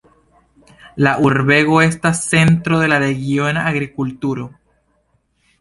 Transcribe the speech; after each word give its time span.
La 1.07 1.11
urbego 1.27 1.77
estas 1.87 2.23
centro 2.31 2.79
de 2.85 2.91
la 2.95 2.99
regiona 3.07 3.67
agrikulturo. 3.73 4.49